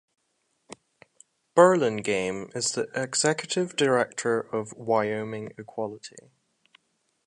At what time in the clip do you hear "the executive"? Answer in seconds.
2.71-3.75